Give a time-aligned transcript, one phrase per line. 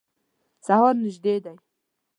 [0.67, 1.53] سهار نیژدي دی